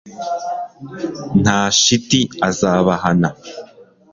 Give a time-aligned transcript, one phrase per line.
[1.41, 3.29] nta shiti azabahana